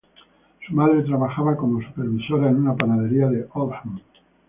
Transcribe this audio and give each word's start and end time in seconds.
Su 0.65 0.73
madre 0.73 1.03
trabajaba 1.03 1.55
como 1.55 1.79
supervisora 1.83 2.49
en 2.49 2.55
una 2.55 2.75
panadería 2.75 3.27
de 3.27 3.47
Oldham. 3.53 3.99